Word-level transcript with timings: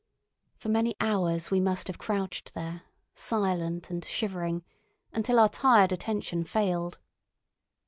For 0.57 0.69
many 0.69 0.95
hours 0.99 1.51
we 1.51 1.59
must 1.61 1.85
have 1.85 1.99
crouched 1.99 2.55
there, 2.55 2.81
silent 3.13 3.91
and 3.91 4.03
shivering, 4.03 4.63
until 5.13 5.37
our 5.37 5.47
tired 5.49 5.91
attention 5.91 6.43
failed. 6.43 6.97